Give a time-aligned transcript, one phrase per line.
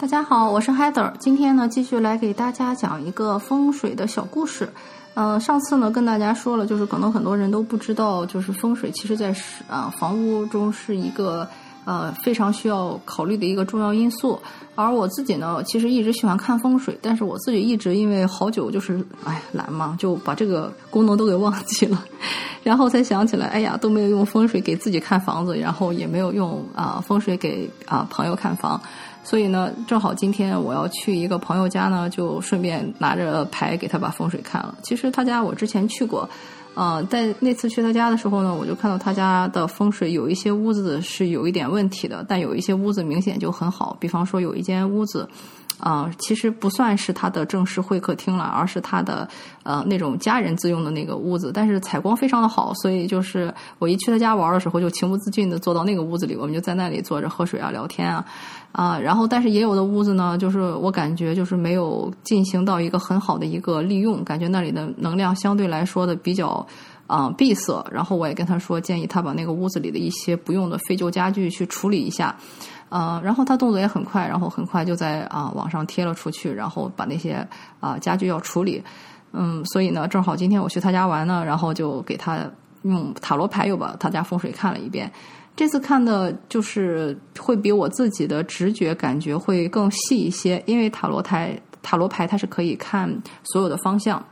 [0.00, 4.68] 大家好，我是 Heather，今天呢继续来给大家讲一个风水的小故事。
[5.14, 11.48] 呃，上次呢跟大家说了，就是可能很多人都不知道，就是风水其实在是啊房屋中是一个
[11.88, 14.38] 呃非常需要考虑的一个重要因素。
[14.74, 22.04] 而我自己呢，其实一直喜欢看风水，但是我自己一直因为好久就是哎懒嘛，就把这个功能都给忘记了，
[22.62, 28.80] 然后才想起来，哎呀都没有用风水给自己看房子，然后也没有用啊风水给啊朋友看房。
[29.24, 34.74] 所以呢，正好今天我要去一个朋友家呢，就顺便拿着牌给他把风水看了。
[34.82, 36.26] 其实他家我之前去过，
[36.78, 43.96] 呃，在那次去他家的时候呢，我就看到他家的风水有一些屋子是有一点问题的，但有一些屋子明显就很好。
[43.98, 45.28] 比方说有一间屋子。
[45.80, 49.28] 啊，其实不算是他的正式会客厅了，而是他的
[49.62, 51.52] 呃那种家人自用的那个屋子。
[51.54, 58.24] 但是采光非常的好，所以就是我一去他家玩的时候，就情不自禁的坐到那个屋子里，我们就在那里坐着喝水啊、聊天啊
[58.72, 58.98] 啊。
[58.98, 66.66] 然后，但是也有的屋子呢，就是我感觉就是没有进行到一个很好的一个利用，感觉那里的能量相对来说的比较
[67.06, 67.86] 啊闭塞。
[67.92, 72.34] 然后我也跟他说，建议他把那个屋子里的一些不用的废旧家具去处理一下。
[72.88, 77.46] 呃，然后他动作也很快，然后很快就在啊网上贴了出去，然后把那些
[77.80, 78.82] 啊家具要处理，
[79.32, 82.38] 嗯，所以呢，正好今天我去他家玩呢，然后就给他
[82.82, 85.10] 用塔罗牌又把他家风水看了一遍。
[85.56, 94.24] 这次看的就是会比我自己的直觉感觉会更细一些，因为塔罗台塔罗牌它是可以看所有的方向。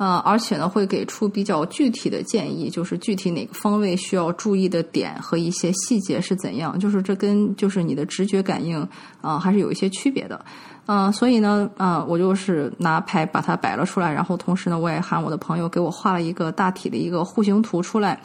[0.00, 8.80] 呃，而且呢，会给出比较具体的建议，就是具体哪个方位需要注意的点和一些细节是怎样，就是这跟就是你的直觉感应
[9.20, 10.42] 啊，还是有一些区别的。
[10.86, 18.18] 嗯，所以呢，呃，我就是拿牌把它摆了出来，然后同时呢，我也喊我的朋友给我画了一个大体的一个户型图出来。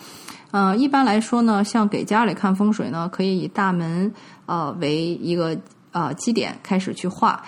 [0.51, 4.09] 嗯，一般来说呢，像给家里看风水呢，可以以大门
[4.45, 5.57] 呃为一个
[5.91, 7.43] 呃基点开始去画。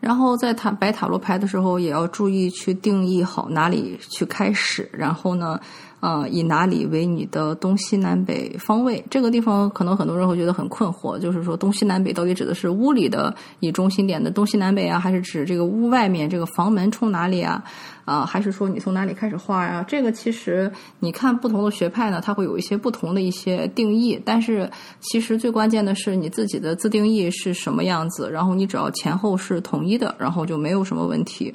[0.00, 4.88] 然后在塔摆塔罗牌的时候，也要注意去定义好哪里去开始。
[4.92, 5.60] 然后呢，
[6.00, 9.04] 呃，以哪里为你的东西南北方位？
[9.10, 17.62] 这个地方可能很多人会觉得很困惑，就是说东西南北到底指的是屋里的以中心点的东西南北啊，还是指这个屋外面这个房门冲哪里啊？
[18.06, 19.84] 啊，还是说你从哪里开始画呀？
[19.86, 24.20] 这个其实你看不同的学派呢，它会有一些不同的一些定义。
[24.24, 24.68] 但是
[25.00, 31.54] 其实最关键的是你自己的自定义是什么样子，然后你只要前后是统一的，然后就没有什么问题。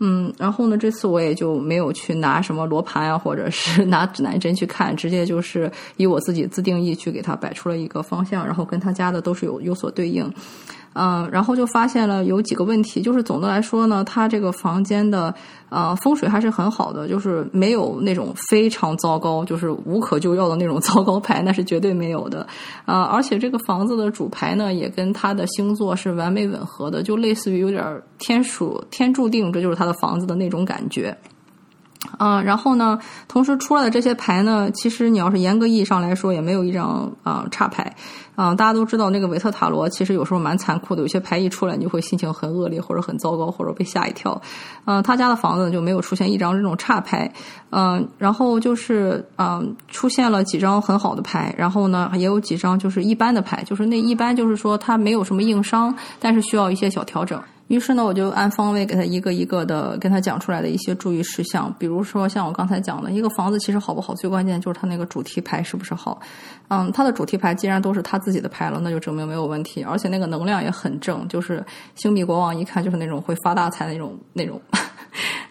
[0.00, 10.32] 嗯，然后呢，这次我也就没有去拿什么罗盘啊，或者是 拿指南针去看，直接就是以我自己自定义去给它摆出了一个方向，然后跟他家的都是有有所对应。
[10.98, 15.32] 嗯，然后就发现了有几个问题，就是总的来说呢，它这个房间的
[15.68, 22.44] 呃风水还是很好的，就是没有那种非常糟糕，就是无可救药的那种 糟糕牌，那是绝对没有的。
[22.84, 31.16] 啊，而且这个房子的主牌呢，也跟它的星座是完美吻合的，就类似于有点天属天注定，这就是他的房子的那种感觉。
[32.18, 37.94] 嗯，然后呢，同时出来的这些牌呢，其实你要是严格意义上来说，也没有一张啊差牌。
[38.36, 44.40] 啊，大家都知道那个维特塔罗其实有时候蛮残酷的，有些牌一出来，你就会心情很恶劣，或者很糟糕，或者被吓一跳。
[44.84, 47.28] 嗯，他家的房子就没有出现一张这种差牌。
[47.70, 57.42] 嗯，然后就是嗯，出现了几张很好的牌，然后呢，也有几张就是一般的牌，就是那一般就是说它没有什么硬伤，但是需要一些小调整。
[57.68, 66.20] 于是呢，我就按方位给他一个一个的跟他讲出来的一些注意事项，比如说像我刚才讲的，一个房子其实好不好，最关键就是它那个主题牌是不是好。
[66.68, 71.64] 嗯，它的主题牌既然都是他自己的牌了，那就证明没有问题，而且那个能量也很正，就是
[71.94, 74.60] 星币国王一看就是那种会发大财的那种那种。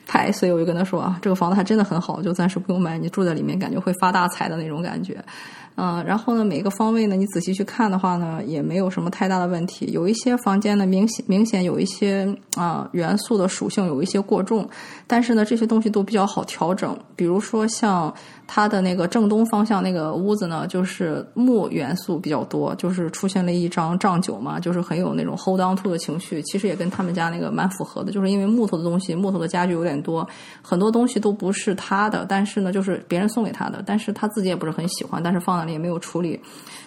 [0.08, 5.24] 牌，所以我就跟他说啊，这个房子还真的很好，就暂时不用买，你住在里面感觉会发大财的那种感觉。
[5.80, 9.86] 嗯，然后呢，每个方位呢，你仔细去看的话呢，也没有什么太大的问题。
[9.92, 14.68] 有一些房间呢，明显明显有一些啊元素的属性有一些过重，
[15.06, 16.98] 但是呢，这些东西都比较好调整。
[17.16, 18.12] 比如说像
[18.48, 26.42] 它的那个正东方向那个屋子呢，就是木元素比较多，就是出现了一张仗九嘛，就是很有那种 hold on to 的情绪。
[26.42, 30.28] 其实也跟他们家那个蛮符合的，就是因为木头的东西，木头的家具有点多，
[30.64, 35.68] 很多东西都不是他的，但是呢，就是别人送给他的，但是他自己也不是很喜欢，但是放在。
[35.68, 36.40] 也没有处理，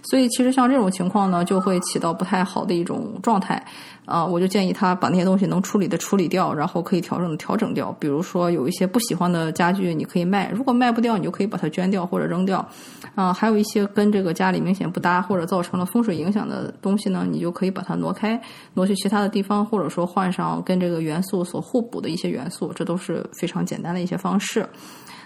[0.05, 3.62] 所以其实像这种情况呢，就会起到不太好的一种状态。
[4.11, 7.91] 啊，我就建议他把那些东西能处理的处理掉，然后可以调整的调整掉。
[8.01, 12.69] 比如说有一些不喜欢的家具，你可以卖；如果卖不掉，你就可以把它捐掉或者扔掉。
[13.15, 18.41] 啊，还有一些跟这个家里明显不搭或者造成了风水影响的东西呢，你就可以把它挪开，
[18.75, 24.69] 挪去其他的地方，或者说换上跟这个元素所互补的一些元素，这都是非常简单的一些方式。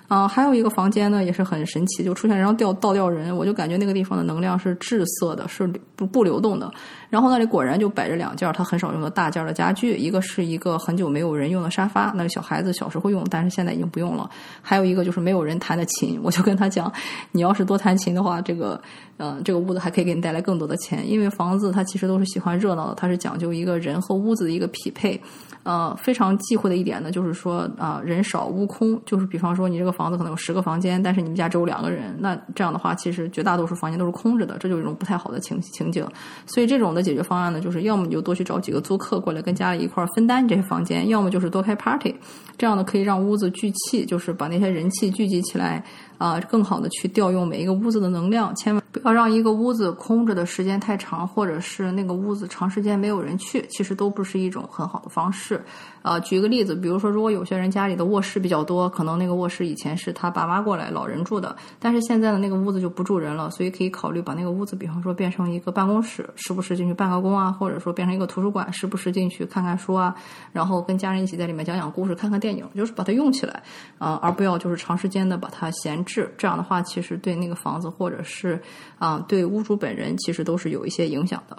[0.06, 5.66] 啊，还有一个房间呢，也是很神奇，就出现然后吊倒吊人，我就感觉那个地方的能量是滞涩的，是
[5.96, 6.70] 不不流动的。
[7.08, 14.28] 然后那里果然就摆着两件他很少用的大件的家具，一个是一个很久没有人用的沙发，那个小孩子小时候用，但是现在已经不用了。
[14.60, 16.92] 还有一个就是没有人弹的琴，我就跟他讲，
[17.32, 18.78] 你要是多弹琴的话，这个，
[19.16, 25.18] 嗯，这个屋子还可以给你带来更多的钱，因为房子它其实都是喜欢热闹的，它是讲究一个人和屋子的一个匹配。
[25.64, 36.06] 呃，非常忌讳的一点呢，就是说啊，人少屋空，就是比方说你这个房子可能有十个房间，但是你们家只有两个人，那这样的话，其实绝大多数房间都是空着的，这就是一种不太好的情情景。
[36.46, 42.14] 所以这种的解决方案呢，就是要么你就多去找几个租客过来跟家里一块儿分担这些房间，要么就是多开 party，
[42.58, 45.82] 这样呢可以让屋子聚气，就是把那些人气聚集起来。
[46.16, 55.53] 啊，更好的去调用每一个屋子的能量，千万不要让一个屋子空着的时间太长，或者是那个屋子长时间没有人去，其实都不是一种很好的方式。
[56.02, 70.14] 啊，举个例子，比如说，如果有些人家里的卧室比较多，可能那个卧室以前是他爸妈过来老人住的，但是现在的那个屋子就不住人了，所以可以考虑把那个屋子，比方说变成一个办公室，时不时进去办个公啊，或者说变成一个图书馆，时不时进去看看书啊，
[70.52, 73.62] 然后跟家人一起在里面讲讲故事、看看电影，就是把它用起来
[73.98, 76.30] 啊，而不要就是长时间的把它闲置。
[76.36, 78.60] 这样的话，其实对那个房子或者是
[78.98, 81.56] 啊对屋主本人，其实都是有一些影响的。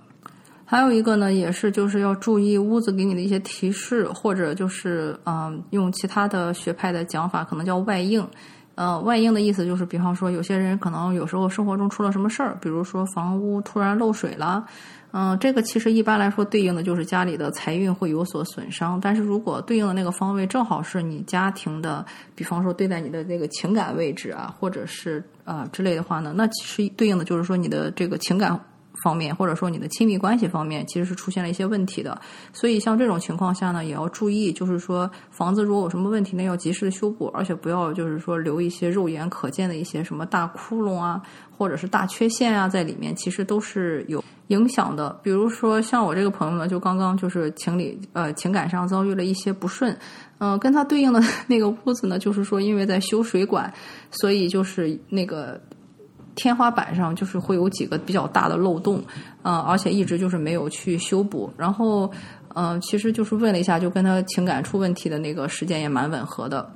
[0.68, 8.28] 还有一个呢，也是就是要注意屋子给你的一些提示，或者就是嗯，用其他的学派的讲法，可能叫外应。
[8.74, 14.66] 呃，外应的意思就是，比方说有些人可能有时候生活中出了什么事儿，比如说房屋突然漏水了，
[15.12, 19.00] 嗯，这个其实一般来说对应的就是家里的财运会有所损伤。
[19.00, 28.60] 但是如果对应的那个方位正好是你家庭的，比方说对待你的那个情感位置啊，或者是啊之类的话呢，那其实对应的就是说你的这个情感。
[29.04, 32.20] 方面，或者说你的亲密关系方面，其实是出现了一些问题的。
[32.54, 41.22] 所以像这种情况下呢，也要注意，就是说房子如果有什么问题呢，要及时的修补，而且不要就是说留一些肉眼可见的一些什么大窟窿啊，
[41.58, 45.20] 或者是大缺陷啊在里面，其实都是有影响的。
[45.22, 49.98] 比如说像我这个朋友呢，就刚刚就是情理呃情感上遭遇了一些不顺，
[50.38, 53.74] 嗯，跟他对应的那个屋子呢，就是说因为在修水管，
[54.12, 55.60] 所以就是那个。
[56.36, 59.02] 天花板上就是会有几个比较大的漏洞，
[59.44, 61.50] 嗯，而且一直就是没有去修补。
[61.58, 62.12] 然后，
[62.54, 66.70] 嗯，其实就是问了一下，就跟他情感出问题的那个时间也蛮吻合的。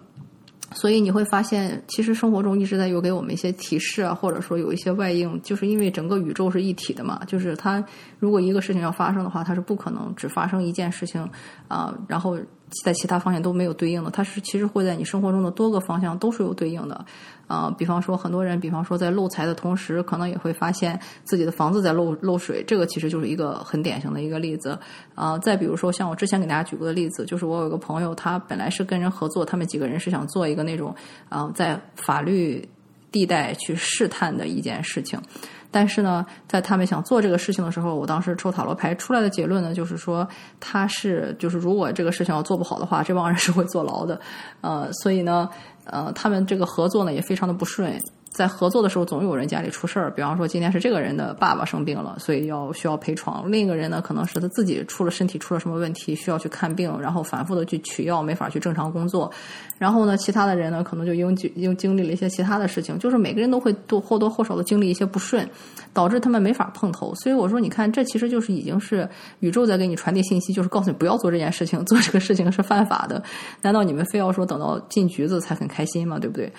[0.73, 7.83] 所以你会发现，其实生活中一直在有给我们一些提示啊，或者说有一些外应，就是因为整个宇宙是一体的嘛，就是它
[8.19, 11.27] 如果一个事情要发生的话，它是不可能只发生一件事情
[11.67, 12.37] 啊，然后。
[12.83, 17.05] 在其他方向都没有对应的，它是其实会在你生活中的多个方向都是有对应的，
[17.47, 24.77] 啊，比方说很多人，比方说在漏财的同时，可能也会发现自己的房子在漏漏水，这个其实就是一个很典型的一个例子，
[25.15, 30.95] 啊，再比如说像我之前给大家举过的例子，就是我有个朋友，他本来是跟人合作，他们几个人是想做一个那种
[31.29, 32.67] 啊，在法律
[33.11, 35.19] 地带去试探的一件事情。
[35.71, 40.27] 但是呢，在他们想做这个事情的时候，我当时抽塔罗牌出来的结论呢，就是说
[40.59, 44.19] 他是就是如果这个事情要做不好的话，这帮人是会坐牢的，
[44.61, 45.49] 呃，所以呢，
[45.85, 48.01] 呃，他们这个合作呢也非常的不顺。
[48.29, 50.09] 在合作的时候，总有人家里出事儿。
[50.11, 59.31] 比方说，今天是这个人的爸爸生病了，所以要需要陪床；另一个人呢，可能是他自己出了身体出了什么问题，需要去看病，然后反复的去取药，没法去正常工作。
[59.77, 65.49] 然后呢，其他的人呢，可能就因经经历了一些其他的事情，就是每个人都会多或多或少的经历一些不顺，
[65.93, 67.13] 导致他们没法碰头。
[67.15, 69.09] 所以我说，你看，这其实就是已经是
[69.39, 73.21] 宇宙在给你传递信息，就是告诉你不要做这件事情，做这个事情是犯法的。
[73.61, 76.19] 难道你们非要说等到进局子才很开心吗？
[76.19, 76.51] 对不对？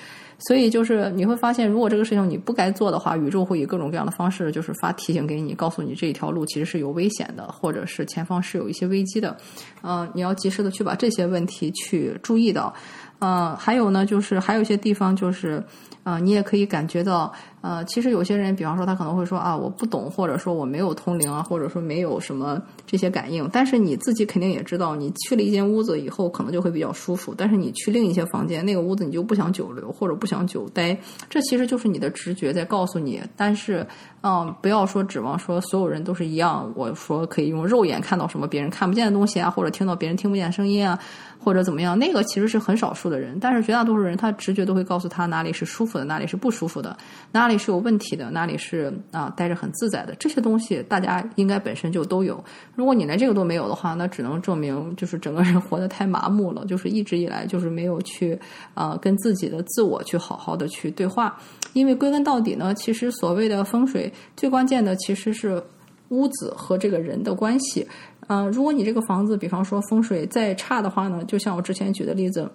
[0.49, 9.37] 所以就是你会发现，如果这个事情你不该做的话，宇宙会以各种各样的方式，就是发提醒给你，告诉你这一条路其实是有危险的，或者是前方是有一些危机的，
[9.83, 12.73] 嗯，你要及时的去把这些问题去注意到，
[13.21, 15.62] 嗯，还有呢，就是还有一些地方就是。
[16.02, 23.49] 啊，你也可以感觉到，呃，其实有些人，比方说他可能会说啊，我不懂，或者说我没有通灵啊，或者说没有什么这些感应。
[23.52, 27.35] 但是你自己肯定也知道，你去了一间屋子以后，可能就会比较舒服。
[27.37, 30.97] 但是你去另一些房间，那个屋子你就不想久留，或者不想久待。
[31.28, 33.23] 这其实就是你的直觉在告诉你。
[33.37, 33.87] 但是，
[34.23, 36.73] 嗯，不要说指望说所有人都是一样。
[36.75, 40.99] 我说可以用肉眼看到什么别人看不见的东西啊，或者听到别人听不见声音啊。
[41.42, 46.97] 或者怎么样，那个其实是很少数的人，但是绝大多数人他直觉都会告诉他哪里是舒服的，哪里是不舒服的，
[47.32, 50.14] 哪里是有问题的，哪里是啊待着很自在的。
[50.16, 52.42] 这些东西大家应该本身就都有。
[52.75, 58.38] 如果你连这个都没有的话，那只能证明就是整个人活得太麻木了，就是一直以来就是没有去
[58.75, 61.38] 啊跟自己的自我去好好的去对话。
[61.73, 65.62] 因为归根到底呢，其实所谓的风水最关键的其实是
[66.09, 67.87] 屋子和这个人的关系。
[68.26, 72.49] 嗯，如果你这个房子，比方说风水再差的话呢，就像我之前举的例子，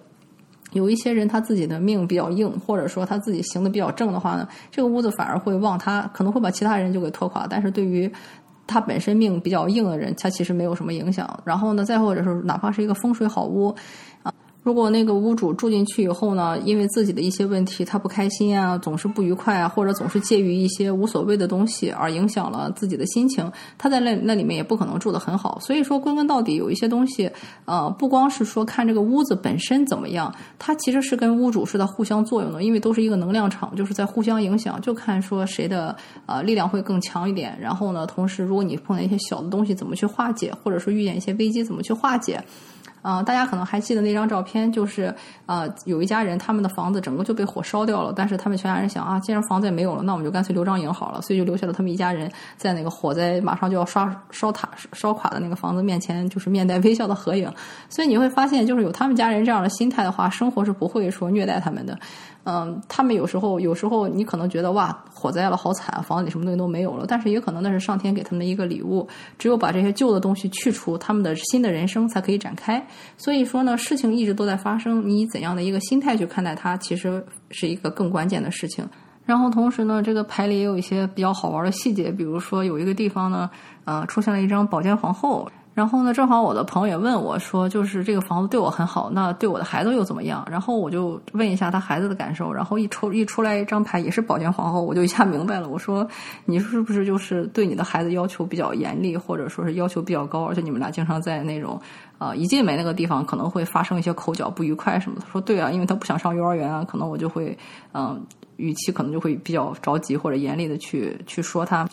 [0.76, 7.46] 有一些人他自己的命比较硬，或者说他自己行的比较正的话呢，这个屋子反而会旺他，可能会把其他人就给拖垮。
[7.48, 8.08] 但是对于
[8.66, 11.28] 他本身命比较硬的人，他其实没有什么影响。
[11.44, 13.74] 然后呢，再或者是哪怕是一个风水好屋。
[14.22, 14.32] 啊
[14.66, 25.56] 如果那个屋主住进去以后呢，因为自己的一些问题，他不开心啊，总是不愉快啊，或者总是介于一些无所谓的东西而影响了自己的心情，他在那那里面也不可能住得很好。
[25.60, 27.30] 所以说，归根到底，有一些东西，
[27.64, 35.96] 呃，不光是说看这个屋子本身怎么样，它其实是跟屋主是在互相作用的，因为都是一个能量场，就是在互相影响，就看说谁的
[36.26, 37.56] 呃力量会更强一点。
[37.60, 42.42] 然后呢，同时如果你碰到一些小的东西，怎么去化解，或者说遇见一些危机，怎么去化解。
[43.08, 45.14] 嗯，大家可能还记得那张照片，就是
[45.46, 57.48] 呃，有一家人他们的房子整个就被火烧掉了，但是他们全家人想啊，既然房子也没有了，那我们就干脆留张影好了，所以就留下了他们一家人在那个火灾马上就要刷烧塌烧垮的那个房子面前，就是面带微笑的合影。
[57.88, 61.96] 所以你会发现，就是有他们家人这样的心态的话，生活是不会说虐待他们的。
[62.48, 67.04] 嗯，他们有时候，有时候你可能觉得哇，火灾了，好惨，房子里什么东西都没有了。
[67.08, 69.04] 但是也可能那是上天给他们一个礼物。
[69.36, 72.80] 只有把这些旧的东西去除，他们的新的人生才可以展开。
[73.16, 78.88] 所以说呢，事情一直都在发生，你以怎样的一个心态去看待它，其实是一个更关键的事情。
[79.24, 83.50] 然后同时呢，这个牌里也有一些比较好玩的细节，比如说有一个地方呢，
[83.84, 85.48] 呃，出现了一张宝剑皇后。
[85.76, 90.42] 然后呢，正好我的朋友也问我说，就是这个房子对我很好，那对我的孩子又怎么样？
[90.50, 95.68] 然后我就问一下他孩子的感受，然后一抽一出来一张牌也是宝剑皇后，我就一下明白了。
[95.68, 96.08] 我说
[96.46, 101.78] 你是不是就是对你的孩子要求比较严厉，或者说是要求比较高，而且你们俩经常在那种
[102.16, 105.26] 啊一进门那个地方可能会发生一些口角不愉快什么的？
[105.26, 107.54] 他说对啊，因为他不想上幼儿园啊，可能我就会
[107.92, 108.18] 嗯
[108.56, 111.86] 语气可能就会比较着急或者严厉的去去说他。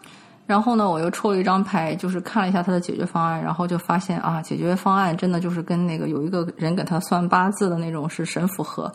[0.45, 8.91] 然后呢，我又抽了一张牌，就是看了一下他的解决方案，然后就发现啊，解决方案真的就是跟那个有一个人给他算八字的那种是神符合，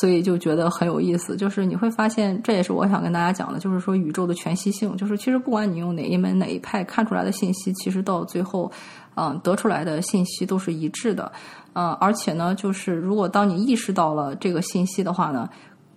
[0.00, 1.36] 所以就觉得很有意思。
[1.36, 8.70] 就是你会发现，这也是我想跟大家讲的，就是说宇宙的全息性，就是其实不管你用哪一门哪一派看出来的信息，其实到最后，
[9.16, 11.32] 嗯，得出来的信息都是一致的，
[11.72, 15.48] 嗯，而且呢，就是如果当你意识到了这个信息的话呢。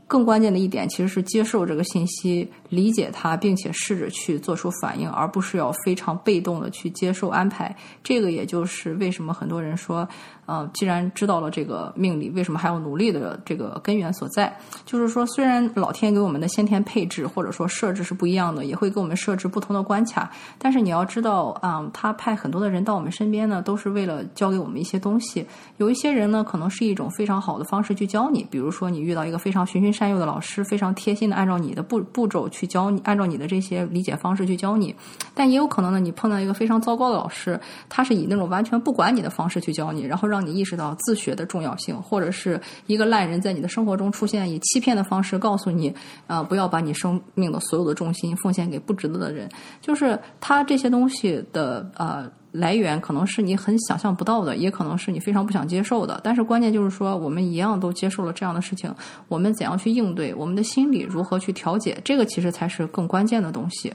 [0.07, 7.75] 更关键的一点其实是接受这个信息，理解它，并且试着去做出反应，而不是要非常被动的去接受安排。
[8.03, 10.07] 这个也就是为什么很多人说。
[10.45, 14.55] 呃，既然知道了这个命理，为什么还要努力的这个根源所在？
[14.85, 25.43] 就是说，虽然老天给我们的先天配置或者说设置是不一样的，也会给我们设置不同的关卡，但是你要知道，啊，他派很多的人到我们身边呢，都是为了教给我们一些东西。
[25.77, 34.95] 有一些人呢，可能是一种非常好的方式去教你，比如说你遇到一个非常循循善诱的老师，非常贴心的按照你的步步骤去教你，按照你的这些理解方式去教你。
[35.33, 37.59] 但也有可能呢，你碰到一个非常糟糕的老师，
[37.89, 40.34] 他是以那种完全不管你的方式去教你，然后让。
[40.35, 45.93] 让你意识到自学的重要性，或者是一个烂人在你的生活中出现，以欺骗的方式告诉你，
[46.27, 49.49] 啊，不要把你生命的所有的重心奉献给不值得的人。
[49.79, 56.19] 就是他这些东西的呃来源，可能是你很想象不到的，也可能是你非常不想接受的。
[56.21, 58.93] 但是关键就是说，我们一样都接受了这样的事情，
[59.29, 63.93] 我们怎样去应对，我们的心理如何去调节，这个其实才是更关键的东西。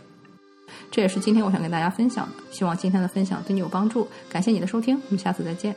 [0.90, 4.06] 这也是今天我想跟大家分享的，希望今天的分享对你有帮助。
[4.28, 5.75] 感谢你的收听，我们下次再见。